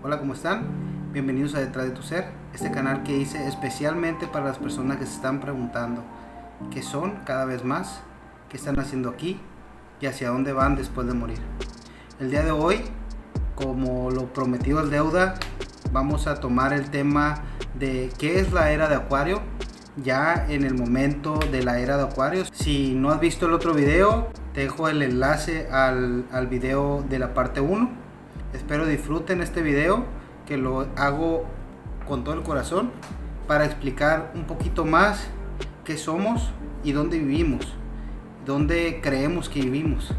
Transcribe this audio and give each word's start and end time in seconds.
Hola, 0.00 0.20
¿cómo 0.20 0.34
están? 0.34 0.62
Bienvenidos 1.12 1.56
a 1.56 1.58
Detrás 1.58 1.86
de 1.86 1.90
tu 1.90 2.02
Ser, 2.02 2.26
este 2.54 2.70
canal 2.70 3.02
que 3.02 3.16
hice 3.16 3.48
especialmente 3.48 4.28
para 4.28 4.44
las 4.44 4.56
personas 4.56 4.98
que 4.98 5.04
se 5.04 5.14
están 5.14 5.40
preguntando 5.40 6.04
qué 6.70 6.82
son 6.82 7.16
cada 7.26 7.44
vez 7.46 7.64
más, 7.64 7.98
qué 8.48 8.58
están 8.58 8.78
haciendo 8.78 9.10
aquí 9.10 9.40
y 10.00 10.06
hacia 10.06 10.28
dónde 10.28 10.52
van 10.52 10.76
después 10.76 11.08
de 11.08 11.14
morir. 11.14 11.38
El 12.20 12.30
día 12.30 12.44
de 12.44 12.52
hoy, 12.52 12.82
como 13.56 14.12
lo 14.12 14.32
prometido 14.32 14.84
es 14.84 14.90
deuda, 14.90 15.34
vamos 15.90 16.28
a 16.28 16.38
tomar 16.38 16.72
el 16.72 16.90
tema 16.90 17.42
de 17.76 18.12
qué 18.18 18.38
es 18.38 18.52
la 18.52 18.70
era 18.70 18.88
de 18.88 18.94
Acuario, 18.94 19.40
ya 19.96 20.46
en 20.48 20.62
el 20.62 20.74
momento 20.74 21.40
de 21.50 21.64
la 21.64 21.80
era 21.80 21.96
de 21.96 22.04
Acuario. 22.04 22.44
Si 22.52 22.94
no 22.94 23.10
has 23.10 23.18
visto 23.18 23.46
el 23.46 23.52
otro 23.52 23.74
video, 23.74 24.28
te 24.54 24.60
dejo 24.60 24.88
el 24.88 25.02
enlace 25.02 25.66
al, 25.72 26.24
al 26.30 26.46
video 26.46 27.04
de 27.08 27.18
la 27.18 27.34
parte 27.34 27.60
1 27.60 28.07
Espero 28.54 28.86
disfruten 28.86 29.42
este 29.42 29.60
video 29.60 30.06
que 30.46 30.56
lo 30.56 30.86
hago 30.96 31.44
con 32.06 32.24
todo 32.24 32.34
el 32.34 32.42
corazón 32.42 32.90
para 33.46 33.66
explicar 33.66 34.32
un 34.34 34.44
poquito 34.44 34.86
más 34.86 35.26
qué 35.84 35.98
somos 35.98 36.50
y 36.82 36.92
dónde 36.92 37.18
vivimos, 37.18 37.74
dónde 38.46 39.00
creemos 39.02 39.50
que 39.50 39.60
vivimos. 39.60 40.14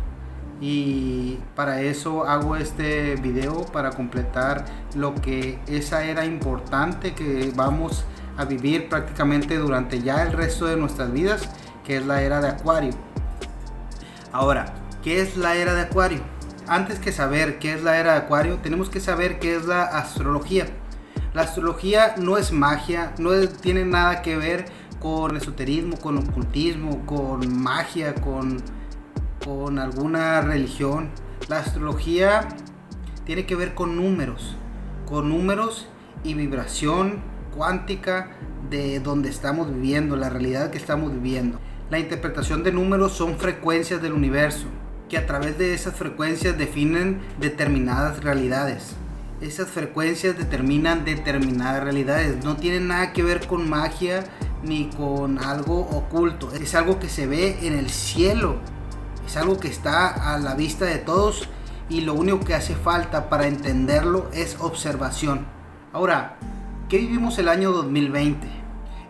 Y 0.61 1.39
para 1.55 1.81
eso 1.81 2.25
hago 2.25 2.55
este 2.55 3.15
video 3.15 3.65
para 3.65 3.91
completar 3.91 4.65
lo 4.93 5.15
que 5.15 5.57
esa 5.67 6.03
era 6.03 6.25
importante 6.25 7.15
que 7.15 7.51
vamos 7.55 8.05
a 8.37 8.45
vivir 8.45 8.89
prácticamente 8.89 9.57
durante 9.57 10.01
ya 10.01 10.21
el 10.21 10.33
resto 10.33 10.67
de 10.67 10.77
nuestras 10.77 11.11
vidas, 11.11 11.49
que 11.83 11.97
es 11.97 12.05
la 12.05 12.21
era 12.21 12.41
de 12.41 12.49
Acuario. 12.49 12.93
Ahora, 14.31 14.75
¿qué 15.01 15.21
es 15.21 15.35
la 15.35 15.55
era 15.55 15.73
de 15.73 15.81
Acuario? 15.81 16.38
Antes 16.69 16.99
que 16.99 17.11
saber 17.11 17.57
qué 17.57 17.73
es 17.73 17.83
la 17.83 17.97
era 17.97 18.13
de 18.13 18.19
Acuario, 18.19 18.59
tenemos 18.59 18.89
que 18.89 18.99
saber 18.99 19.39
qué 19.39 19.55
es 19.55 19.65
la 19.65 19.83
astrología. 19.83 20.67
La 21.33 21.41
astrología 21.41 22.13
no 22.17 22.37
es 22.37 22.51
magia, 22.51 23.13
no 23.17 23.31
tiene 23.47 23.85
nada 23.85 24.21
que 24.21 24.37
ver 24.37 24.65
con 24.99 25.35
esoterismo, 25.35 25.97
con 25.97 26.19
ocultismo, 26.19 27.05
con 27.07 27.61
magia, 27.61 28.13
con, 28.13 28.61
con 29.43 29.79
alguna 29.79 30.41
religión. 30.41 31.09
La 31.47 31.57
astrología 31.57 32.47
tiene 33.25 33.47
que 33.47 33.55
ver 33.55 33.73
con 33.73 33.95
números, 33.95 34.55
con 35.07 35.29
números 35.29 35.87
y 36.23 36.35
vibración 36.35 37.23
cuántica 37.55 38.31
de 38.69 38.99
donde 38.99 39.29
estamos 39.29 39.73
viviendo, 39.73 40.15
la 40.15 40.29
realidad 40.29 40.69
que 40.69 40.77
estamos 40.77 41.11
viviendo. 41.11 41.59
La 41.89 41.97
interpretación 41.97 42.61
de 42.61 42.71
números 42.71 43.13
son 43.13 43.39
frecuencias 43.39 44.03
del 44.03 44.13
universo 44.13 44.67
que 45.09 45.17
a 45.17 45.25
través 45.25 45.57
de 45.57 45.73
esas 45.73 45.95
frecuencias 45.95 46.57
definen 46.57 47.19
determinadas 47.39 48.23
realidades. 48.23 48.95
Esas 49.41 49.69
frecuencias 49.69 50.37
determinan 50.37 51.03
determinadas 51.03 51.83
realidades. 51.83 52.43
No 52.43 52.55
tienen 52.55 52.87
nada 52.87 53.11
que 53.11 53.23
ver 53.23 53.47
con 53.47 53.69
magia 53.69 54.23
ni 54.63 54.89
con 54.89 55.39
algo 55.39 55.79
oculto. 55.79 56.51
Es 56.53 56.75
algo 56.75 56.99
que 56.99 57.09
se 57.09 57.25
ve 57.25 57.57
en 57.63 57.73
el 57.73 57.89
cielo. 57.89 58.57
Es 59.25 59.35
algo 59.37 59.59
que 59.59 59.67
está 59.67 60.33
a 60.33 60.37
la 60.37 60.55
vista 60.55 60.85
de 60.85 60.97
todos 60.97 61.49
y 61.89 62.01
lo 62.01 62.13
único 62.13 62.41
que 62.41 62.53
hace 62.53 62.75
falta 62.75 63.29
para 63.29 63.47
entenderlo 63.47 64.29
es 64.33 64.57
observación. 64.59 65.47
Ahora, 65.91 66.37
¿qué 66.87 66.97
vivimos 66.97 67.39
el 67.39 67.49
año 67.49 67.71
2020? 67.71 68.47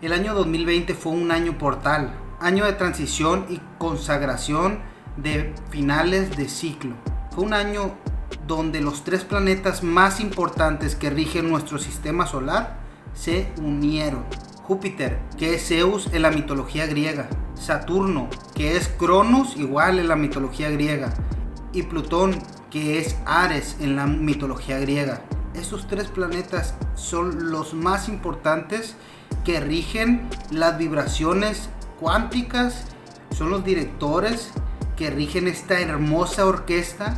El 0.01 0.13
año 0.13 0.33
2020 0.33 0.93
fue 0.93 1.11
un 1.11 1.31
año 1.31 1.57
portal, 1.57 2.13
año 2.39 2.65
de 2.65 2.73
transición 2.73 3.45
y 3.49 3.59
consagración 3.77 4.79
de 5.21 5.53
finales 5.69 6.35
de 6.35 6.47
ciclo. 6.47 6.95
Fue 7.31 7.43
un 7.43 7.53
año 7.53 7.95
donde 8.47 8.81
los 8.81 9.03
tres 9.03 9.23
planetas 9.23 9.83
más 9.83 10.19
importantes 10.19 10.95
que 10.95 11.09
rigen 11.09 11.49
nuestro 11.49 11.77
sistema 11.77 12.25
solar 12.25 12.77
se 13.13 13.51
unieron. 13.61 14.25
Júpiter, 14.63 15.19
que 15.37 15.55
es 15.55 15.67
Zeus 15.67 16.09
en 16.13 16.21
la 16.21 16.31
mitología 16.31 16.85
griega. 16.85 17.27
Saturno, 17.55 18.29
que 18.53 18.77
es 18.77 18.87
Cronos, 18.87 19.57
igual 19.57 19.99
en 19.99 20.07
la 20.07 20.15
mitología 20.15 20.69
griega. 20.69 21.13
Y 21.73 21.83
Plutón, 21.83 22.39
que 22.69 22.99
es 22.99 23.17
Ares 23.25 23.77
en 23.79 23.95
la 23.95 24.05
mitología 24.05 24.79
griega. 24.79 25.21
Esos 25.53 25.87
tres 25.87 26.07
planetas 26.07 26.75
son 26.95 27.51
los 27.51 27.73
más 27.73 28.07
importantes 28.07 28.95
que 29.43 29.59
rigen 29.59 30.29
las 30.51 30.77
vibraciones 30.77 31.69
cuánticas, 31.99 32.85
son 33.35 33.49
los 33.49 33.63
directores 33.63 34.51
que 34.99 35.09
rigen 35.09 35.47
esta 35.47 35.79
hermosa 35.79 36.45
orquesta 36.45 37.15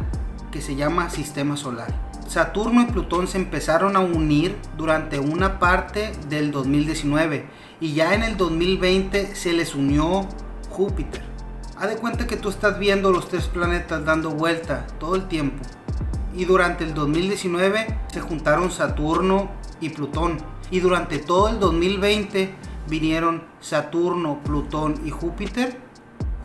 que 0.52 0.62
se 0.62 0.76
llama 0.76 1.10
Sistema 1.10 1.58
Solar. 1.58 1.92
Saturno 2.28 2.84
y 2.84 2.86
Plutón 2.86 3.28
se 3.28 3.40
empezaron 3.40 3.96
a 3.96 4.02
unir 4.02 4.56
durante 4.78 5.18
una 5.18 5.58
parte 5.58 6.12
del 6.30 6.52
2019 6.52 7.48
y 7.80 7.94
ya 7.94 8.14
en 8.14 8.22
el 8.22 8.38
2020 8.38 9.36
se 9.36 9.54
les 9.54 9.74
unió 9.74 10.28
Júpiter. 10.70 11.24
Haz 11.76 11.90
de 11.90 11.96
cuenta 11.96 12.28
que 12.28 12.38
tú 12.38 12.50
estás 12.50 12.78
viendo 12.78 13.12
los 13.12 13.28
tres 13.28 13.48
planetas 13.48 14.06
dando 14.06 14.30
vuelta 14.30 14.86
todo 15.00 15.16
el 15.16 15.28
tiempo. 15.28 15.66
Y 16.36 16.46
durante 16.46 16.84
el 16.84 16.94
2019 16.94 17.98
se 18.14 18.22
juntaron 18.22 18.70
Saturno 18.70 19.50
y 19.80 19.90
Plutón. 19.90 20.38
Y 20.70 20.82
durante 20.82 21.18
todo 21.18 21.50
el 21.50 21.60
2020 21.60 22.54
vinieron 22.88 23.44
Saturno, 23.60 24.40
Plutón 24.44 25.02
y 25.04 25.10
Júpiter 25.10 25.80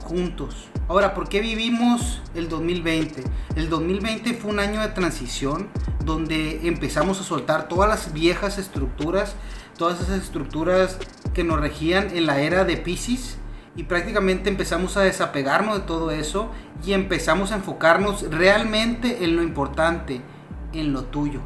juntos. 0.03 0.71
Ahora, 0.89 1.15
¿por 1.15 1.29
qué 1.29 1.41
vivimos 1.41 2.23
el 2.37 2.49
2020? 2.49 3.25
El 3.57 3.69
2020 3.69 4.35
fue 4.35 4.53
un 4.53 4.61
año 4.61 4.81
de 4.81 4.89
transición 4.89 5.69
donde 6.05 6.69
empezamos 6.69 7.21
a 7.21 7.25
soltar 7.25 7.67
todas 7.67 7.89
las 7.89 8.13
viejas 8.13 8.57
estructuras, 8.57 9.35
todas 9.77 10.01
esas 10.01 10.23
estructuras 10.23 10.97
que 11.35 11.43
nos 11.43 11.59
regían 11.59 12.17
en 12.17 12.27
la 12.27 12.41
era 12.41 12.65
de 12.65 12.77
Pisces 12.77 13.37
y 13.75 13.83
prácticamente 13.83 14.49
empezamos 14.49 14.97
a 14.97 15.01
desapegarnos 15.01 15.79
de 15.79 15.87
todo 15.87 16.13
eso 16.13 16.53
y 16.87 16.93
empezamos 16.93 17.51
a 17.51 17.57
enfocarnos 17.57 18.23
realmente 18.31 19.25
en 19.25 19.35
lo 19.35 19.43
importante, 19.43 20.21
en 20.73 20.93
lo 20.93 21.07
tuyo. 21.07 21.41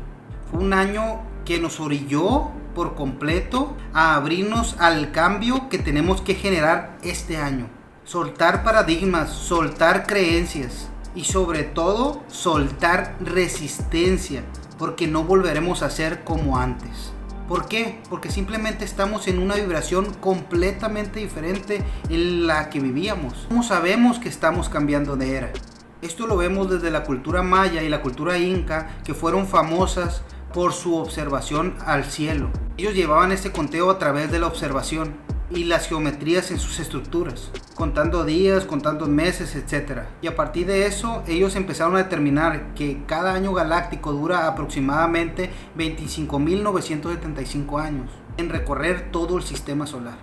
Fue 0.50 0.60
un 0.60 0.74
año 0.74 1.22
que 1.46 1.58
nos 1.58 1.80
orilló 1.80 2.50
por 2.74 2.94
completo 2.94 3.74
a 3.94 4.16
abrirnos 4.16 4.76
al 4.78 5.12
cambio 5.12 5.70
que 5.70 5.78
tenemos 5.78 6.20
que 6.20 6.34
generar 6.34 6.98
este 7.02 7.38
año 7.38 7.79
soltar 8.04 8.64
paradigmas, 8.64 9.30
soltar 9.30 10.06
creencias 10.06 10.88
y 11.14 11.24
sobre 11.24 11.64
todo 11.64 12.22
soltar 12.28 13.16
resistencia, 13.20 14.44
porque 14.78 15.06
no 15.06 15.24
volveremos 15.24 15.82
a 15.82 15.90
ser 15.90 16.24
como 16.24 16.58
antes. 16.58 17.12
¿Por 17.48 17.66
qué? 17.66 18.00
Porque 18.08 18.30
simplemente 18.30 18.84
estamos 18.84 19.26
en 19.26 19.40
una 19.40 19.56
vibración 19.56 20.14
completamente 20.14 21.18
diferente 21.18 21.84
en 22.08 22.46
la 22.46 22.70
que 22.70 22.78
vivíamos. 22.78 23.46
¿Cómo 23.48 23.64
sabemos 23.64 24.20
que 24.20 24.28
estamos 24.28 24.68
cambiando 24.68 25.16
de 25.16 25.36
era? 25.36 25.52
Esto 26.00 26.28
lo 26.28 26.36
vemos 26.36 26.70
desde 26.70 26.92
la 26.92 27.02
cultura 27.02 27.42
maya 27.42 27.82
y 27.82 27.88
la 27.88 28.02
cultura 28.02 28.38
inca, 28.38 28.96
que 29.04 29.14
fueron 29.14 29.48
famosas 29.48 30.22
por 30.54 30.72
su 30.72 30.96
observación 30.96 31.74
al 31.84 32.04
cielo. 32.04 32.50
Ellos 32.78 32.94
llevaban 32.94 33.32
este 33.32 33.50
conteo 33.50 33.90
a 33.90 33.98
través 33.98 34.30
de 34.30 34.38
la 34.38 34.46
observación 34.46 35.14
y 35.50 35.64
las 35.64 35.88
geometrías 35.88 36.50
en 36.50 36.58
sus 36.58 36.78
estructuras, 36.78 37.50
contando 37.74 38.24
días, 38.24 38.64
contando 38.64 39.06
meses, 39.06 39.56
etc. 39.56 40.02
Y 40.22 40.28
a 40.28 40.36
partir 40.36 40.66
de 40.66 40.86
eso, 40.86 41.22
ellos 41.26 41.56
empezaron 41.56 41.96
a 41.96 42.04
determinar 42.04 42.72
que 42.74 43.02
cada 43.06 43.34
año 43.34 43.52
galáctico 43.52 44.12
dura 44.12 44.46
aproximadamente 44.46 45.50
25.975 45.76 47.80
años 47.80 48.10
en 48.36 48.48
recorrer 48.48 49.10
todo 49.10 49.36
el 49.36 49.42
sistema 49.42 49.86
solar. 49.86 50.18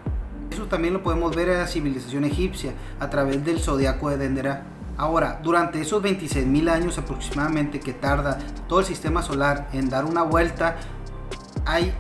Eso 0.49 0.67
también 0.67 0.93
lo 0.93 1.03
podemos 1.03 1.35
ver 1.35 1.49
en 1.49 1.57
la 1.57 1.67
civilización 1.67 2.23
egipcia 2.23 2.71
a 2.99 3.09
través 3.09 3.43
del 3.43 3.59
zodiaco 3.59 4.09
de 4.09 4.17
Dendera. 4.17 4.63
Ahora, 4.95 5.39
durante 5.43 5.81
esos 5.81 6.01
26.000 6.01 6.71
años 6.71 6.97
aproximadamente 6.97 7.79
que 7.79 7.93
tarda 7.93 8.39
todo 8.67 8.79
el 8.79 8.85
sistema 8.85 9.21
solar 9.21 9.67
en 9.73 9.89
dar 9.89 10.05
una 10.05 10.23
vuelta, 10.23 10.77
hay 11.65 11.93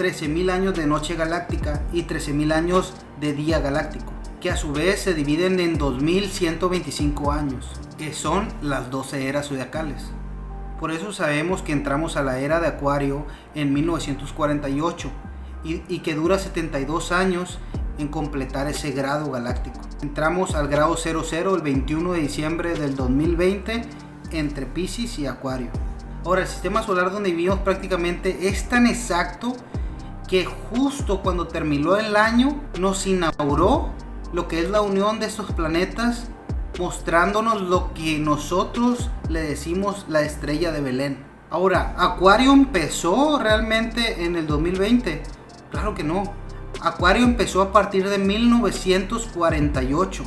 13.000 0.00 0.50
años 0.50 0.74
de 0.76 0.86
noche 0.86 1.14
galáctica 1.14 1.82
y 1.92 2.04
13.000 2.04 2.54
años 2.54 2.94
de 3.20 3.34
día 3.34 3.60
galáctico, 3.60 4.14
que 4.40 4.50
a 4.50 4.56
su 4.56 4.72
vez 4.72 5.02
se 5.02 5.12
dividen 5.12 5.60
en 5.60 5.78
2.125 5.78 7.34
años, 7.34 7.68
que 7.98 8.14
son 8.14 8.48
las 8.62 8.90
12 8.90 9.28
eras 9.28 9.48
zodiacales. 9.48 10.10
Por 10.78 10.90
eso 10.90 11.12
sabemos 11.12 11.60
que 11.60 11.72
entramos 11.72 12.16
a 12.16 12.22
la 12.22 12.38
era 12.38 12.60
de 12.60 12.68
Acuario 12.68 13.26
en 13.54 13.74
1948 13.74 15.10
y, 15.64 15.82
y 15.86 15.98
que 15.98 16.14
dura 16.14 16.38
72 16.38 17.12
años 17.12 17.58
en 17.98 18.08
completar 18.08 18.68
ese 18.68 18.92
grado 18.92 19.30
galáctico. 19.30 19.78
Entramos 20.00 20.54
al 20.54 20.68
grado 20.68 20.96
00 20.96 21.54
el 21.54 21.60
21 21.60 22.14
de 22.14 22.20
diciembre 22.20 22.72
del 22.72 22.96
2020 22.96 23.82
entre 24.30 24.64
Pisces 24.64 25.18
y 25.18 25.26
Acuario. 25.26 25.68
Ahora, 26.24 26.40
el 26.40 26.48
sistema 26.48 26.82
solar 26.82 27.12
donde 27.12 27.32
vivimos 27.32 27.58
prácticamente 27.58 28.48
es 28.48 28.66
tan 28.66 28.86
exacto 28.86 29.54
que 30.30 30.44
justo 30.44 31.22
cuando 31.22 31.48
terminó 31.48 31.96
el 31.96 32.14
año 32.14 32.60
nos 32.78 33.08
inauguró 33.08 33.90
lo 34.32 34.46
que 34.46 34.60
es 34.60 34.70
la 34.70 34.80
unión 34.80 35.18
de 35.18 35.26
estos 35.26 35.50
planetas, 35.50 36.28
mostrándonos 36.78 37.62
lo 37.62 37.92
que 37.94 38.20
nosotros 38.20 39.10
le 39.28 39.42
decimos 39.42 40.06
la 40.08 40.22
estrella 40.22 40.70
de 40.70 40.82
Belén. 40.82 41.18
Ahora, 41.50 41.96
¿Acuario 41.98 42.52
empezó 42.52 43.40
realmente 43.40 44.24
en 44.24 44.36
el 44.36 44.46
2020? 44.46 45.20
Claro 45.72 45.96
que 45.96 46.04
no. 46.04 46.32
Acuario 46.80 47.24
empezó 47.24 47.60
a 47.60 47.72
partir 47.72 48.08
de 48.08 48.18
1948. 48.18 50.22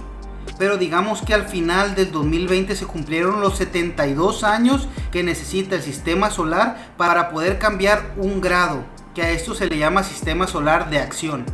Pero 0.59 0.75
digamos 0.75 1.21
que 1.21 1.33
al 1.33 1.45
final 1.45 1.95
del 1.95 2.11
2020 2.11 2.75
se 2.75 2.85
cumplieron 2.85 3.39
los 3.39 3.55
72 3.55 4.44
años 4.44 4.89
que 5.13 5.23
necesita 5.23 5.77
el 5.77 5.81
sistema 5.81 6.29
solar 6.29 6.91
para 6.97 7.29
poder 7.29 7.57
cambiar 7.57 8.13
un 8.17 8.41
grado, 8.41 8.83
que 9.13 9.21
a 9.21 9.30
esto 9.30 9.54
se 9.54 9.68
le 9.68 9.77
llama 9.77 10.04
sistema 10.04 10.48
solar 10.48 10.89
de 10.89 11.00
acción. 11.00 11.45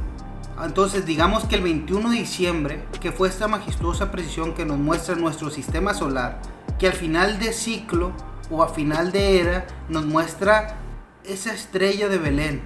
Entonces 0.63 1.06
digamos 1.06 1.45
que 1.45 1.56
el 1.56 1.61
21 1.61 2.11
de 2.11 2.17
diciembre, 2.17 2.83
que 3.00 3.11
fue 3.11 3.27
esta 3.27 3.47
majestuosa 3.47 4.11
precisión 4.11 4.53
que 4.53 4.65
nos 4.65 4.77
muestra 4.77 5.15
nuestro 5.15 5.50
sistema 5.50 5.94
solar, 5.94 6.41
que 6.77 6.88
al 6.88 6.94
final 6.94 7.39
de 7.39 7.53
ciclo 7.53 8.11
o 8.50 8.63
a 8.63 8.69
final 8.69 9.11
de 9.11 9.39
era 9.39 9.67
nos 9.89 10.06
muestra 10.06 10.77
esa 11.23 11.53
estrella 11.53 12.07
de 12.07 12.17
Belén. 12.17 12.61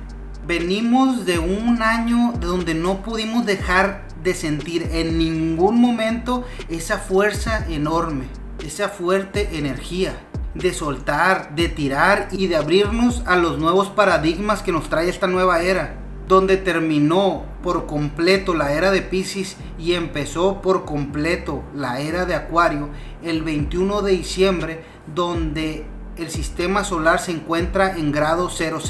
Venimos 0.45 1.25
de 1.25 1.39
un 1.39 1.81
año 1.81 2.33
de 2.33 2.47
donde 2.47 2.73
no 2.73 3.01
pudimos 3.01 3.45
dejar 3.45 4.07
de 4.23 4.33
sentir 4.33 4.89
en 4.91 5.17
ningún 5.17 5.79
momento 5.79 6.45
esa 6.69 6.97
fuerza 6.97 7.65
enorme, 7.69 8.25
esa 8.63 8.89
fuerte 8.89 9.57
energía 9.57 10.13
de 10.55 10.73
soltar, 10.73 11.55
de 11.55 11.69
tirar 11.69 12.27
y 12.31 12.47
de 12.47 12.55
abrirnos 12.55 13.23
a 13.25 13.35
los 13.35 13.57
nuevos 13.57 13.89
paradigmas 13.89 14.61
que 14.61 14.71
nos 14.71 14.89
trae 14.89 15.09
esta 15.09 15.27
nueva 15.27 15.61
era 15.61 16.03
donde 16.27 16.57
terminó 16.57 17.43
por 17.61 17.85
completo 17.85 18.53
la 18.53 18.73
era 18.73 18.91
de 18.91 19.01
Pisces 19.01 19.57
y 19.77 19.93
empezó 19.93 20.61
por 20.61 20.85
completo 20.85 21.63
la 21.75 21.99
era 21.99 22.25
de 22.25 22.35
Acuario 22.35 22.89
el 23.23 23.43
21 23.43 24.01
de 24.01 24.11
diciembre, 24.13 24.83
donde 25.13 25.85
el 26.17 26.29
sistema 26.29 26.83
solar 26.83 27.19
se 27.19 27.31
encuentra 27.31 27.97
en 27.97 28.11
grado 28.11 28.49
00, 28.49 28.81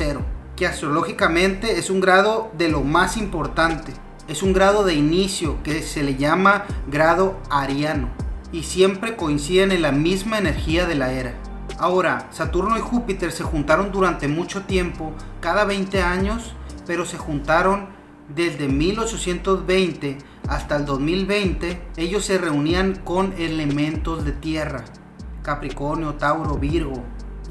que 0.55 0.67
astrológicamente 0.67 1.79
es 1.79 1.89
un 1.89 2.01
grado 2.01 2.51
de 2.57 2.69
lo 2.69 2.81
más 2.81 3.17
importante. 3.17 3.93
Es 4.27 4.41
un 4.41 4.53
grado 4.53 4.85
de 4.85 4.93
inicio 4.93 5.61
que 5.63 5.81
se 5.81 6.01
le 6.01 6.15
llama 6.15 6.63
grado 6.87 7.37
ariano 7.49 8.09
y 8.51 8.63
siempre 8.63 9.15
coinciden 9.17 9.71
en 9.71 9.81
la 9.81 9.91
misma 9.91 10.37
energía 10.37 10.85
de 10.85 10.95
la 10.95 11.11
era. 11.11 11.33
Ahora, 11.79 12.27
Saturno 12.31 12.77
y 12.77 12.81
Júpiter 12.81 13.31
se 13.31 13.43
juntaron 13.43 13.91
durante 13.91 14.27
mucho 14.27 14.63
tiempo, 14.63 15.13
cada 15.41 15.65
20 15.65 16.01
años, 16.01 16.53
pero 16.85 17.05
se 17.05 17.17
juntaron 17.17 17.87
desde 18.33 18.67
1820 18.67 20.17
hasta 20.47 20.75
el 20.75 20.85
2020. 20.85 21.81
Ellos 21.97 22.25
se 22.25 22.37
reunían 22.37 22.95
con 22.95 23.33
elementos 23.37 24.23
de 24.23 24.33
tierra, 24.33 24.85
Capricornio, 25.41 26.15
Tauro, 26.15 26.55
Virgo. 26.55 27.03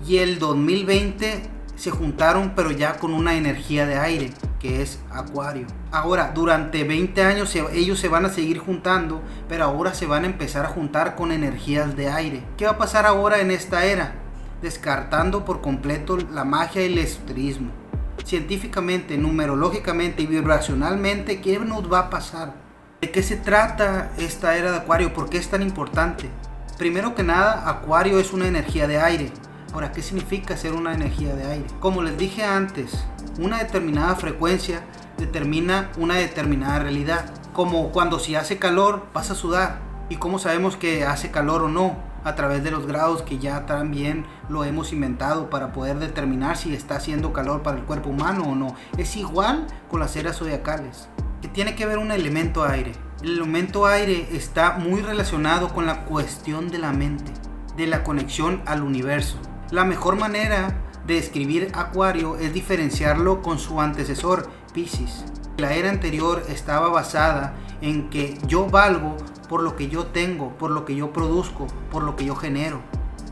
Y 0.06 0.19
el 0.19 0.38
2020 0.38 1.42
se 1.76 1.90
juntaron 1.90 2.52
pero 2.54 2.70
ya 2.70 2.98
con 2.98 3.12
una 3.12 3.34
energía 3.34 3.86
de 3.86 3.98
aire, 3.98 4.30
que 4.62 4.81
es 4.81 5.00
Acuario. 5.11 5.67
Ahora, 5.91 6.31
durante 6.35 6.85
20 6.85 7.23
años 7.25 7.55
ellos 7.55 7.99
se 7.99 8.09
van 8.09 8.25
a 8.25 8.31
seguir 8.31 8.59
juntando, 8.59 9.20
pero 9.49 9.64
ahora 9.64 9.93
se 9.93 10.06
van 10.06 10.23
a 10.23 10.29
empezar 10.29 10.64
a 10.64 10.69
juntar 10.69 11.17
con 11.17 11.32
energías 11.32 11.97
de 11.97 12.09
aire. 12.09 12.44
¿Qué 12.56 12.64
va 12.64 12.73
a 12.73 12.79
pasar 12.79 13.05
ahora 13.05 13.41
en 13.41 13.50
esta 13.50 13.85
era? 13.85 14.14
Descartando 14.62 15.44
por 15.44 15.61
completo 15.61 16.17
la 16.17 16.44
magia 16.44 16.82
y 16.82 16.93
el 16.93 16.99
esoterismo 16.99 17.82
científicamente, 18.25 19.19
numerológicamente 19.19 20.23
y 20.23 20.26
vibracionalmente, 20.26 21.41
¿qué 21.41 21.59
nos 21.59 21.93
va 21.93 22.00
a 22.00 22.11
pasar? 22.11 22.55
¿De 23.00 23.11
qué 23.11 23.23
se 23.23 23.37
trata 23.37 24.12
esta 24.17 24.56
era 24.56 24.70
de 24.70 24.79
Acuario? 24.79 25.12
¿Por 25.12 25.29
qué 25.29 25.38
es 25.38 25.49
tan 25.49 25.62
importante? 25.62 26.31
Primero 26.79 27.14
que 27.14 27.23
nada, 27.23 27.69
Acuario 27.69 28.19
es 28.19 28.32
una 28.32 28.47
energía 28.47 28.87
de 28.87 29.00
aire. 29.00 29.31
Ahora, 29.72 29.92
¿qué 29.92 30.02
significa 30.02 30.56
ser 30.56 30.74
una 30.74 30.92
energía 30.92 31.34
de 31.34 31.46
aire? 31.46 31.66
Como 31.80 32.02
les 32.02 32.19
dije 32.19 32.44
antes, 32.44 32.92
una 33.38 33.58
determinada 33.58 34.14
frecuencia 34.16 34.82
determina 35.16 35.90
una 35.96 36.16
determinada 36.16 36.80
realidad. 36.80 37.24
Como 37.54 37.90
cuando 37.90 38.19
si 38.19 38.34
hace 38.34 38.58
calor 38.58 39.06
vas 39.14 39.30
a 39.30 39.34
sudar. 39.34 39.80
¿Y 40.10 40.16
cómo 40.16 40.38
sabemos 40.38 40.76
que 40.76 41.06
hace 41.06 41.30
calor 41.30 41.62
o 41.62 41.69
no? 41.69 42.12
a 42.24 42.34
través 42.34 42.62
de 42.62 42.70
los 42.70 42.86
grados 42.86 43.22
que 43.22 43.38
ya 43.38 43.66
también 43.66 44.26
lo 44.48 44.64
hemos 44.64 44.92
inventado 44.92 45.50
para 45.50 45.72
poder 45.72 45.98
determinar 45.98 46.56
si 46.56 46.75
está 46.75 46.96
haciendo 46.96 47.32
calor 47.32 47.62
para 47.62 47.78
el 47.78 47.84
cuerpo 47.84 48.10
humano 48.10 48.44
o 48.44 48.54
no. 48.54 48.76
Es 48.96 49.16
igual 49.16 49.66
con 49.90 50.00
las 50.00 50.14
eras 50.16 50.36
zodiacales, 50.36 51.08
que 51.40 51.48
tiene 51.48 51.75
que 51.75 51.86
ver 51.86 51.98
un 51.98 52.12
elemento 52.12 52.64
aire. 52.64 52.92
El 53.22 53.38
elemento 53.38 53.86
aire 53.86 54.28
está 54.32 54.78
muy 54.78 55.00
relacionado 55.00 55.68
con 55.68 55.86
la 55.86 56.04
cuestión 56.04 56.70
de 56.70 56.78
la 56.78 56.92
mente, 56.92 57.32
de 57.76 57.86
la 57.86 58.04
conexión 58.04 58.62
al 58.66 58.82
universo. 58.82 59.38
La 59.72 59.86
mejor 59.86 60.16
manera 60.16 60.74
de 61.06 61.16
escribir 61.16 61.72
Acuario 61.72 62.36
es 62.36 62.52
diferenciarlo 62.52 63.40
con 63.40 63.58
su 63.58 63.80
antecesor, 63.80 64.50
Pisces. 64.74 65.24
La 65.56 65.72
era 65.72 65.88
anterior 65.88 66.42
estaba 66.50 66.90
basada 66.90 67.54
en 67.80 68.10
que 68.10 68.36
yo 68.46 68.66
valgo 68.66 69.16
por 69.48 69.62
lo 69.62 69.74
que 69.74 69.88
yo 69.88 70.08
tengo, 70.08 70.50
por 70.58 70.70
lo 70.70 70.84
que 70.84 70.94
yo 70.94 71.14
produzco, 71.14 71.69
por 71.90 72.02
lo 72.02 72.16
que 72.16 72.26
yo 72.26 72.36
genero. 72.36 72.82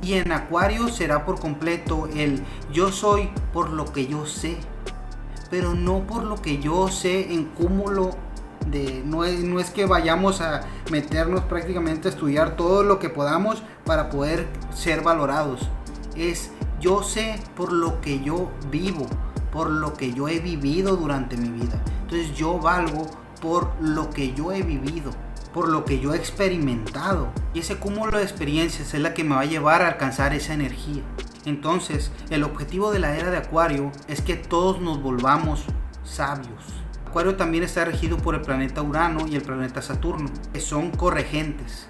Y 0.03 0.15
en 0.15 0.33
Acuario 0.33 0.89
será 0.89 1.27
por 1.27 1.39
completo 1.39 2.09
el 2.17 2.43
yo 2.73 2.91
soy 2.91 3.29
por 3.53 3.69
lo 3.69 3.93
que 3.93 4.07
yo 4.07 4.25
sé, 4.25 4.57
pero 5.51 5.75
no 5.75 6.07
por 6.07 6.25
lo 6.25 6.41
que 6.41 6.59
yo 6.59 6.89
sé 6.89 7.35
en 7.35 7.45
cúmulo 7.45 8.17
de 8.67 9.03
no 9.05 9.27
es, 9.27 9.41
no 9.41 9.61
es 9.61 9.69
que 9.69 9.85
vayamos 9.85 10.41
a 10.41 10.63
meternos 10.91 11.43
prácticamente 11.43 12.09
a 12.09 12.13
estudiar 12.13 12.57
todo 12.57 12.83
lo 12.83 12.99
que 12.99 13.11
podamos 13.11 13.63
para 13.85 14.09
poder 14.09 14.49
ser 14.73 15.03
valorados. 15.03 15.69
Es 16.17 16.51
yo 16.81 17.03
sé 17.03 17.41
por 17.57 17.73
lo 17.73 18.01
que 18.01 18.23
yo 18.23 18.51
vivo, 18.71 19.07
por 19.53 19.71
lo 19.71 19.95
que 19.95 20.13
yo 20.13 20.29
he 20.29 20.41
vivido 20.41 20.97
durante 20.97 21.37
mi 21.37 21.49
vida. 21.49 21.83
Entonces 22.03 22.35
yo 22.35 22.59
valgo 22.59 23.07
por 23.41 23.73
lo 23.81 24.11
que 24.11 24.33
yo 24.35 24.53
he 24.53 24.63
vivido 24.63 25.11
por 25.53 25.69
lo 25.69 25.85
que 25.85 26.01
yo 26.01 26.15
he 26.15 26.17
experimentado. 26.17 27.33
Y 27.55 27.61
ese 27.61 27.77
cúmulo 27.77 28.19
de 28.19 28.25
experiencias 28.25 28.95
es 28.95 29.01
la 29.01 29.15
que 29.15 29.25
me 29.25 29.35
va 29.35 29.43
a 29.43 29.47
llevar 29.47 29.83
a 29.83 29.89
alcanzar 29.89 30.33
esa 30.35 30.55
energía. 30.55 31.03
Entonces, 31.45 32.11
el 32.31 32.45
objetivo 32.45 32.93
de 32.93 32.99
la 32.99 33.17
era 33.17 33.31
de 33.31 33.39
Acuario 33.39 33.91
es 34.09 34.21
que 34.21 34.37
todos 34.37 34.81
nos 34.81 35.03
volvamos 35.03 35.65
sabios. 36.05 36.65
Acuario 37.07 37.37
también 37.37 37.65
está 37.65 37.85
regido 37.85 38.19
por 38.19 38.35
el 38.35 38.43
planeta 38.43 38.83
Urano 38.83 39.27
y 39.27 39.35
el 39.35 39.43
planeta 39.43 39.83
Saturno, 39.83 40.31
que 40.53 40.61
son 40.61 40.91
corregentes. 40.91 41.89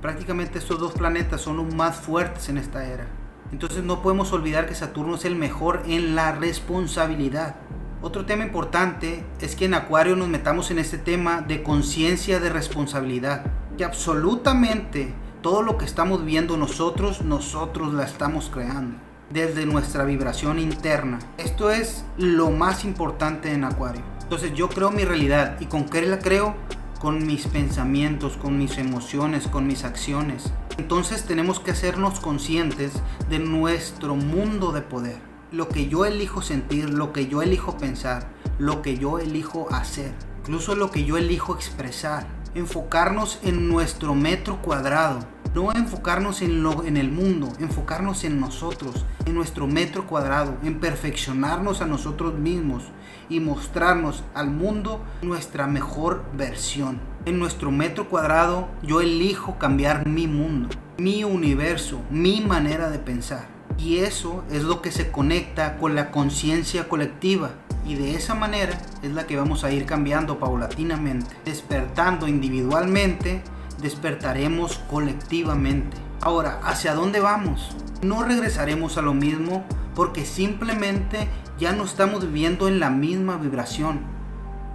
Prácticamente 0.00 0.58
estos 0.58 0.78
dos 0.78 0.92
planetas 0.92 1.40
son 1.40 1.56
los 1.56 1.74
más 1.74 1.96
fuertes 1.96 2.48
en 2.48 2.58
esta 2.58 2.84
era. 2.84 3.06
Entonces 3.52 3.84
no 3.84 4.02
podemos 4.02 4.32
olvidar 4.32 4.66
que 4.66 4.74
Saturno 4.74 5.14
es 5.16 5.24
el 5.26 5.36
mejor 5.36 5.82
en 5.86 6.14
la 6.14 6.32
responsabilidad. 6.32 7.56
Otro 8.00 8.24
tema 8.24 8.44
importante 8.44 9.24
es 9.40 9.54
que 9.54 9.66
en 9.66 9.74
Acuario 9.74 10.16
nos 10.16 10.26
metamos 10.26 10.70
en 10.70 10.80
este 10.80 10.98
tema 10.98 11.42
de 11.42 11.62
conciencia 11.62 12.40
de 12.40 12.48
responsabilidad. 12.48 13.44
Que 13.78 13.84
absolutamente 13.84 15.14
todo 15.42 15.62
lo 15.62 15.76
que 15.76 15.84
estamos 15.84 16.24
viendo 16.24 16.56
nosotros, 16.56 17.22
nosotros 17.22 17.92
la 17.92 18.04
estamos 18.04 18.50
creando. 18.52 18.96
Desde 19.30 19.66
nuestra 19.66 20.04
vibración 20.04 20.58
interna. 20.58 21.18
Esto 21.38 21.70
es 21.70 22.04
lo 22.16 22.50
más 22.50 22.84
importante 22.84 23.52
en 23.52 23.64
Acuario. 23.64 24.02
Entonces 24.22 24.52
yo 24.54 24.68
creo 24.68 24.90
mi 24.90 25.04
realidad. 25.04 25.58
¿Y 25.60 25.66
con 25.66 25.84
qué 25.84 26.02
la 26.02 26.18
creo? 26.18 26.56
Con 27.00 27.26
mis 27.26 27.46
pensamientos, 27.46 28.36
con 28.36 28.58
mis 28.58 28.78
emociones, 28.78 29.46
con 29.46 29.66
mis 29.66 29.84
acciones. 29.84 30.52
Entonces 30.78 31.24
tenemos 31.24 31.60
que 31.60 31.70
hacernos 31.70 32.20
conscientes 32.20 32.92
de 33.28 33.38
nuestro 33.38 34.16
mundo 34.16 34.72
de 34.72 34.82
poder 34.82 35.32
lo 35.52 35.68
que 35.68 35.86
yo 35.86 36.06
elijo 36.06 36.40
sentir, 36.40 36.88
lo 36.88 37.12
que 37.12 37.26
yo 37.26 37.42
elijo 37.42 37.76
pensar, 37.76 38.30
lo 38.58 38.80
que 38.80 38.96
yo 38.96 39.18
elijo 39.18 39.68
hacer, 39.70 40.14
incluso 40.40 40.74
lo 40.74 40.90
que 40.90 41.04
yo 41.04 41.18
elijo 41.18 41.54
expresar. 41.54 42.26
Enfocarnos 42.54 43.38
en 43.42 43.68
nuestro 43.68 44.14
metro 44.14 44.60
cuadrado, 44.62 45.20
no 45.54 45.72
enfocarnos 45.72 46.40
en, 46.40 46.62
lo, 46.62 46.84
en 46.84 46.96
el 46.96 47.12
mundo, 47.12 47.48
enfocarnos 47.60 48.24
en 48.24 48.40
nosotros, 48.40 49.04
en 49.26 49.34
nuestro 49.34 49.66
metro 49.66 50.06
cuadrado, 50.06 50.56
en 50.62 50.80
perfeccionarnos 50.80 51.82
a 51.82 51.86
nosotros 51.86 52.34
mismos 52.38 52.84
y 53.28 53.40
mostrarnos 53.40 54.24
al 54.34 54.50
mundo 54.50 55.02
nuestra 55.20 55.66
mejor 55.66 56.24
versión. 56.34 57.11
En 57.24 57.38
nuestro 57.38 57.70
metro 57.70 58.08
cuadrado 58.08 58.68
yo 58.82 59.00
elijo 59.00 59.56
cambiar 59.56 60.08
mi 60.08 60.26
mundo, 60.26 60.70
mi 60.98 61.22
universo, 61.22 62.00
mi 62.10 62.40
manera 62.40 62.90
de 62.90 62.98
pensar. 62.98 63.46
Y 63.78 63.98
eso 63.98 64.42
es 64.50 64.64
lo 64.64 64.82
que 64.82 64.90
se 64.90 65.12
conecta 65.12 65.78
con 65.78 65.94
la 65.94 66.10
conciencia 66.10 66.88
colectiva. 66.88 67.50
Y 67.86 67.94
de 67.94 68.16
esa 68.16 68.34
manera 68.34 68.76
es 69.02 69.12
la 69.12 69.28
que 69.28 69.36
vamos 69.36 69.62
a 69.62 69.70
ir 69.70 69.86
cambiando 69.86 70.40
paulatinamente. 70.40 71.36
Despertando 71.44 72.26
individualmente, 72.26 73.44
despertaremos 73.80 74.80
colectivamente. 74.90 75.96
Ahora, 76.22 76.58
¿hacia 76.64 76.92
dónde 76.94 77.20
vamos? 77.20 77.76
No 78.02 78.24
regresaremos 78.24 78.98
a 78.98 79.02
lo 79.02 79.14
mismo 79.14 79.64
porque 79.94 80.26
simplemente 80.26 81.28
ya 81.60 81.72
no 81.72 81.84
estamos 81.84 82.24
viviendo 82.24 82.66
en 82.66 82.80
la 82.80 82.90
misma 82.90 83.36
vibración. 83.36 84.11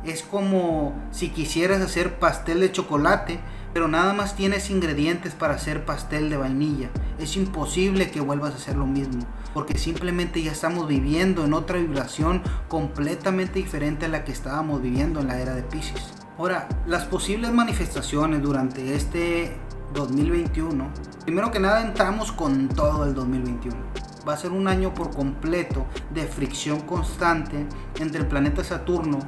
Es 0.04 0.22
como 0.24 0.94
si 1.12 1.30
quisieras 1.30 1.82
hacer 1.82 2.20
pastel 2.20 2.62
de 2.62 2.72
chocolate, 2.72 3.40
pero 3.74 3.88
nada 3.88 4.14
más 4.14 4.36
tienes 4.36 4.70
ingredientes 4.70 5.34
para 5.34 5.56
hacer 5.56 5.86
pastel 5.86 6.30
de 6.30 6.38
vainilla. 6.38 6.90
Es 7.20 7.36
imposible 7.36 8.10
que 8.10 8.22
vuelvas 8.22 8.54
a 8.54 8.58
hacer 8.58 8.76
lo 8.76 8.86
mismo, 8.86 9.26
porque 9.54 9.78
simplemente 9.78 10.42
ya 10.42 10.52
estamos 10.52 10.88
viviendo 10.88 11.46
en 11.46 11.54
otra 11.54 11.78
vibración 11.78 12.42
completamente 12.68 13.60
diferente 13.60 14.06
a 14.06 14.10
la 14.10 14.24
que 14.24 14.32
estábamos 14.32 14.82
viviendo 14.82 15.20
en 15.20 15.28
la 15.28 15.40
era 15.40 15.54
de 15.54 15.64
Pisces. 15.64 16.14
Ahora, 16.38 16.68
las 16.86 17.06
posibles 17.06 17.52
manifestaciones 17.52 18.42
durante 18.42 18.96
este 18.96 19.58
2021, 19.94 20.90
primero 21.26 21.52
que 21.52 21.60
nada 21.60 21.82
entramos 21.82 22.32
con 22.32 22.70
todo 22.70 23.06
el 23.06 23.14
2021 23.14 24.08
va 24.28 24.34
a 24.34 24.38
ser 24.38 24.52
un 24.52 24.68
año 24.68 24.94
por 24.94 25.12
completo 25.16 25.86
de 26.14 26.28
fricción 26.28 26.82
constante 26.82 27.66
entre 28.00 28.20
el 28.20 28.28
planeta 28.28 28.64
Saturno, 28.64 29.20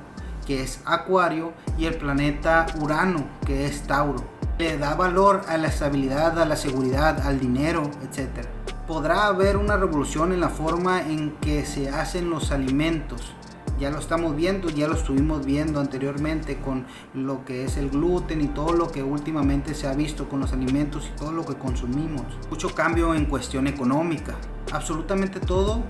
que 0.50 0.64
es 0.64 0.82
Acuario, 0.84 1.54
y 1.78 1.86
el 1.86 1.94
planeta 1.94 2.66
Urano, 2.82 3.24
que 3.46 3.68
es 3.68 3.84
Tauro. 3.84 4.26
Le 4.58 4.80
da 4.80 4.96
valor 4.96 5.44
a 5.48 5.58
la 5.58 5.68
estabilidad, 5.68 6.40
a 6.40 6.46
la 6.46 6.56
seguridad, 6.56 7.22
al 7.22 7.40
dinero, 7.40 7.84
etc. 8.02 8.48
Podrá 8.88 9.28
haber 9.28 9.58
una 9.58 9.78
revolución 9.78 10.32
en 10.32 10.40
la 10.40 10.50
forma 10.50 11.04
en 11.04 11.36
que 11.40 11.68
se 11.68 11.90
hacen 11.90 12.32
los 12.32 12.52
alimentos. 12.52 13.36
Ya 13.80 13.92
lo 13.92 14.00
estamos 14.00 14.36
viendo, 14.36 14.70
ya 14.70 14.88
lo 14.88 14.96
estuvimos 14.96 15.46
viendo 15.46 15.80
anteriormente 15.80 16.58
con 16.58 16.88
lo 17.14 17.46
que 17.46 17.66
es 17.66 17.78
el 17.78 17.92
gluten 17.92 18.42
y 18.42 18.48
todo 18.48 18.74
lo 18.74 18.92
que 18.92 19.04
últimamente 19.04 19.76
se 19.76 19.86
ha 19.86 19.94
visto 19.94 20.28
con 20.30 20.40
los 20.40 20.52
alimentos 20.52 21.12
y 21.14 21.16
todo 21.16 21.32
lo 21.32 21.46
que 21.46 21.54
consumimos. 21.54 22.24
Mucho 22.50 22.74
cambio 22.74 23.14
en 23.14 23.26
cuestión 23.26 23.68
económica 23.68 24.34
absolutamente 24.72 25.40
todo 25.40 25.84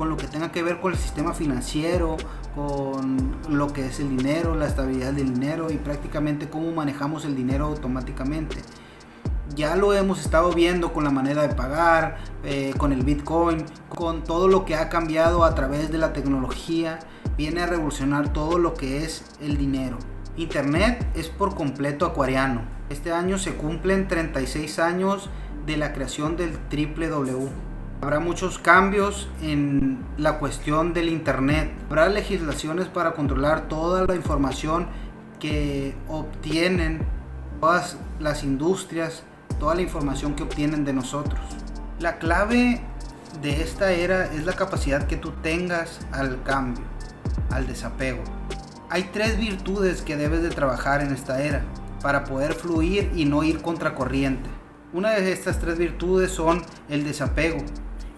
con 0.00 0.08
lo 0.08 0.16
que 0.16 0.26
tenga 0.26 0.50
que 0.50 0.62
ver 0.62 0.80
con 0.80 0.92
el 0.92 0.98
sistema 0.98 1.34
financiero, 1.34 2.16
con 2.54 3.36
lo 3.48 3.72
que 3.72 3.86
es 3.86 4.00
el 4.00 4.16
dinero, 4.16 4.54
la 4.54 4.66
estabilidad 4.66 5.12
del 5.12 5.34
dinero 5.34 5.70
y 5.70 5.76
prácticamente 5.76 6.48
cómo 6.48 6.72
manejamos 6.72 7.24
el 7.24 7.36
dinero 7.36 7.66
automáticamente. 7.66 8.56
Ya 9.54 9.76
lo 9.76 9.92
hemos 9.94 10.20
estado 10.20 10.52
viendo 10.52 10.92
con 10.92 11.04
la 11.04 11.10
manera 11.10 11.42
de 11.42 11.54
pagar, 11.54 12.18
eh, 12.44 12.72
con 12.76 12.92
el 12.92 13.02
Bitcoin, 13.02 13.64
con 13.88 14.22
todo 14.22 14.46
lo 14.48 14.64
que 14.64 14.76
ha 14.76 14.88
cambiado 14.88 15.44
a 15.44 15.54
través 15.54 15.90
de 15.90 15.98
la 15.98 16.12
tecnología, 16.12 17.00
viene 17.36 17.62
a 17.62 17.66
revolucionar 17.66 18.32
todo 18.32 18.58
lo 18.58 18.74
que 18.74 19.04
es 19.04 19.24
el 19.40 19.56
dinero. 19.56 19.98
Internet 20.36 21.04
es 21.14 21.28
por 21.28 21.54
completo 21.54 22.06
acuariano. 22.06 22.62
Este 22.90 23.12
año 23.12 23.38
se 23.38 23.54
cumplen 23.54 24.08
36 24.08 24.78
años 24.78 25.30
de 25.66 25.76
la 25.76 25.92
creación 25.92 26.36
del 26.36 26.56
triple 26.68 27.08
W 27.08 27.69
Habrá 28.02 28.18
muchos 28.18 28.58
cambios 28.58 29.28
en 29.42 29.98
la 30.16 30.38
cuestión 30.38 30.94
del 30.94 31.10
Internet. 31.10 31.70
Habrá 31.90 32.08
legislaciones 32.08 32.88
para 32.88 33.12
controlar 33.12 33.68
toda 33.68 34.06
la 34.06 34.14
información 34.14 34.86
que 35.38 35.94
obtienen 36.08 37.02
todas 37.60 37.98
las 38.18 38.42
industrias, 38.42 39.22
toda 39.58 39.74
la 39.74 39.82
información 39.82 40.34
que 40.34 40.44
obtienen 40.44 40.86
de 40.86 40.94
nosotros. 40.94 41.40
La 41.98 42.18
clave 42.18 42.80
de 43.42 43.60
esta 43.60 43.92
era 43.92 44.32
es 44.32 44.46
la 44.46 44.54
capacidad 44.54 45.06
que 45.06 45.16
tú 45.16 45.32
tengas 45.42 46.00
al 46.10 46.42
cambio, 46.42 46.84
al 47.50 47.66
desapego. 47.66 48.22
Hay 48.88 49.10
tres 49.12 49.38
virtudes 49.38 50.00
que 50.00 50.16
debes 50.16 50.42
de 50.42 50.48
trabajar 50.48 51.02
en 51.02 51.12
esta 51.12 51.42
era 51.42 51.64
para 52.00 52.24
poder 52.24 52.54
fluir 52.54 53.12
y 53.14 53.26
no 53.26 53.42
ir 53.44 53.60
contracorriente. 53.60 54.48
Una 54.94 55.10
de 55.10 55.32
estas 55.32 55.60
tres 55.60 55.76
virtudes 55.76 56.32
son 56.32 56.62
el 56.88 57.04
desapego, 57.04 57.58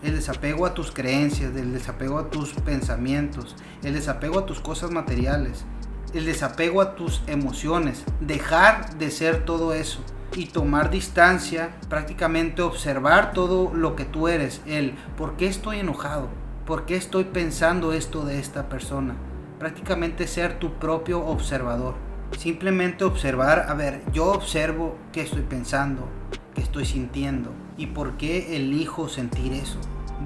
el 0.03 0.17
desapego 0.17 0.67
a 0.67 0.75
tus 0.75 0.91
creencias, 0.91 1.55
el 1.55 1.73
desapego 1.73 2.19
a 2.19 2.31
tus 2.31 2.53
pensamientos, 2.55 3.55
el 3.83 3.95
desapego 3.95 4.41
a 4.41 4.47
tus 4.47 4.61
cosas 4.61 4.91
materiales, 4.91 5.65
el 6.13 6.27
desapego 6.27 6.81
a 6.81 6.95
tus 6.95 7.23
emociones, 7.27 8.05
dejar 8.21 8.99
de 8.99 9.11
ser 9.11 9.45
todo 9.45 9.75
eso 9.75 10.01
y 10.35 10.47
tomar 10.47 10.91
distancia, 10.91 11.71
prácticamente 11.89 12.63
observar 12.63 13.33
todo 13.33 13.73
lo 13.75 13.95
que 13.95 14.05
tú 14.05 14.29
eres, 14.29 14.61
el 14.67 14.95
por 15.17 15.37
qué 15.37 15.47
estoy 15.47 15.81
enojado, 15.81 16.29
por 16.67 16.85
qué 16.85 16.97
estoy 16.97 17.25
pensando 17.25 17.93
esto 17.93 18.25
de 18.25 18.41
esta 18.41 18.69
persona, 18.69 19.15
prácticamente 19.59 20.27
ser 20.27 20.59
tu 20.59 20.75
propio 20.75 21.25
observador. 21.25 21.95
Simplemente 22.39 23.05
observar, 23.05 23.67
a 23.69 23.75
ver, 23.75 24.01
yo 24.13 24.33
observo 24.33 24.97
qué 25.13 25.21
estoy 25.21 25.43
pensando, 25.43 26.09
qué 26.55 26.63
estoy 26.63 26.87
sintiendo 26.87 27.53
y 27.77 27.87
por 27.87 28.17
qué 28.17 28.57
elijo 28.57 29.09
sentir 29.09 29.53
eso 29.53 29.79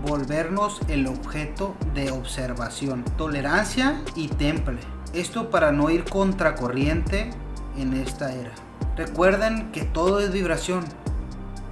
volvernos 0.04 0.80
el 0.88 1.06
objeto 1.06 1.74
de 1.94 2.10
observación, 2.10 3.04
tolerancia 3.16 4.02
y 4.14 4.28
temple. 4.28 4.78
Esto 5.12 5.50
para 5.50 5.72
no 5.72 5.90
ir 5.90 6.04
contracorriente 6.04 7.30
en 7.78 7.94
esta 7.94 8.32
era. 8.32 8.52
Recuerden 8.96 9.72
que 9.72 9.82
todo 9.82 10.20
es 10.20 10.32
vibración, 10.32 10.84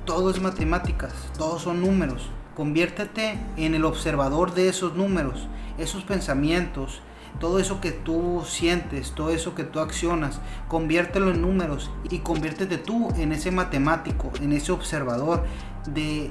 todo 0.05 0.31
es 0.31 0.41
matemáticas, 0.41 1.13
todos 1.37 1.63
son 1.63 1.81
números. 1.81 2.29
Conviértete 2.55 3.39
en 3.57 3.75
el 3.75 3.85
observador 3.85 4.55
de 4.55 4.69
esos 4.69 4.95
números, 4.95 5.49
esos 5.79 6.05
pensamientos, 6.05 7.03
todo 7.41 7.59
eso 7.59 7.81
que 7.81 7.93
tú 7.93 8.43
sientes, 8.47 9.13
todo 9.13 9.31
eso 9.31 9.55
que 9.55 9.65
tú 9.65 9.81
accionas, 9.81 10.41
conviértelo 10.69 11.31
en 11.31 11.43
números 11.43 11.91
y 12.11 12.19
conviértete 12.19 12.79
tú 12.79 13.09
en 13.17 13.33
ese 13.33 13.51
matemático, 13.51 14.31
en 14.41 14.53
ese 14.53 14.73
observador 14.73 15.45
de 15.87 16.31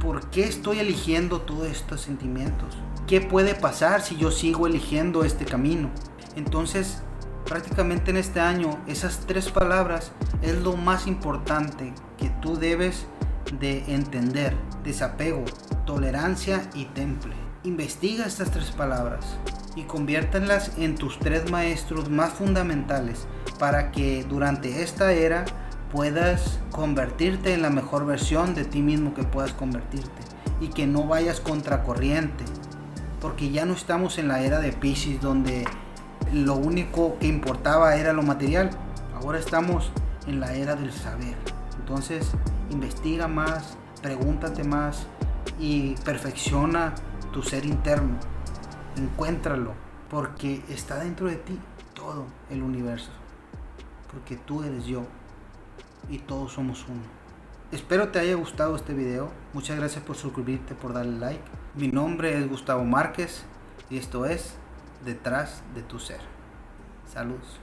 ¿por 0.00 0.30
qué 0.30 0.44
estoy 0.44 0.78
eligiendo 0.78 1.40
todos 1.40 1.66
estos 1.66 2.00
sentimientos? 2.00 2.76
¿Qué 3.06 3.20
puede 3.20 3.54
pasar 3.54 4.02
si 4.02 4.16
yo 4.16 4.30
sigo 4.30 4.66
eligiendo 4.66 5.24
este 5.24 5.44
camino? 5.44 5.90
Entonces, 6.36 7.02
prácticamente 7.44 8.10
en 8.10 8.16
este 8.16 8.40
año, 8.40 8.78
esas 8.86 9.20
tres 9.26 9.50
palabras 9.50 10.12
es 10.42 10.56
lo 10.62 10.76
más 10.76 11.06
importante 11.06 11.92
que 12.18 12.30
tú 12.42 12.56
debes 12.56 13.06
de 13.60 13.84
entender. 13.94 14.56
Desapego, 14.82 15.44
tolerancia 15.84 16.68
y 16.74 16.86
temple. 16.86 17.34
Investiga 17.64 18.26
estas 18.26 18.50
tres 18.50 18.70
palabras 18.70 19.38
y 19.76 19.82
conviértanlas 19.82 20.72
en 20.78 20.96
tus 20.96 21.18
tres 21.18 21.50
maestros 21.50 22.10
más 22.10 22.32
fundamentales 22.32 23.28
para 23.58 23.92
que 23.92 24.24
durante 24.24 24.82
esta 24.82 25.12
era 25.12 25.44
puedas 25.92 26.58
convertirte 26.72 27.54
en 27.54 27.62
la 27.62 27.70
mejor 27.70 28.04
versión 28.06 28.54
de 28.54 28.64
ti 28.64 28.82
mismo 28.82 29.14
que 29.14 29.22
puedas 29.22 29.52
convertirte 29.52 30.22
y 30.60 30.68
que 30.68 30.86
no 30.86 31.06
vayas 31.06 31.38
contracorriente 31.38 32.44
porque 33.20 33.50
ya 33.50 33.64
no 33.64 33.74
estamos 33.74 34.18
en 34.18 34.28
la 34.28 34.42
era 34.42 34.58
de 34.58 34.72
Pisces 34.72 35.20
donde 35.20 35.64
lo 36.32 36.54
único 36.54 37.18
que 37.18 37.28
importaba 37.28 37.96
era 37.96 38.12
lo 38.12 38.22
material. 38.22 38.70
Ahora 39.14 39.38
estamos 39.38 39.92
en 40.26 40.40
la 40.40 40.54
era 40.54 40.74
del 40.74 40.92
saber. 40.92 41.36
Entonces 41.78 42.30
investiga 42.70 43.28
más 43.28 43.76
pregúntate 44.06 44.62
más 44.62 45.06
y 45.58 45.94
perfecciona 46.04 46.94
tu 47.32 47.42
ser 47.42 47.64
interno 47.64 48.16
encuéntralo 48.96 49.74
porque 50.10 50.62
está 50.68 50.98
dentro 50.98 51.28
de 51.28 51.36
ti 51.36 51.58
todo 51.94 52.26
el 52.50 52.62
universo 52.62 53.10
porque 54.16 54.36
tú 54.36 54.62
eres 54.62 54.86
yo 54.86 55.04
y 56.08 56.18
todos 56.18 56.54
somos 56.54 56.86
uno. 56.88 57.02
Espero 57.70 58.08
te 58.08 58.18
haya 58.18 58.34
gustado 58.34 58.74
este 58.74 58.94
video. 58.94 59.30
Muchas 59.52 59.76
gracias 59.76 60.02
por 60.02 60.16
suscribirte, 60.16 60.74
por 60.74 60.94
darle 60.94 61.18
like. 61.18 61.44
Mi 61.74 61.88
nombre 61.88 62.38
es 62.38 62.48
Gustavo 62.48 62.82
Márquez 62.84 63.44
y 63.90 63.98
esto 63.98 64.24
es 64.24 64.54
Detrás 65.04 65.62
de 65.74 65.82
tu 65.82 65.98
Ser. 65.98 66.20
Saludos. 67.12 67.60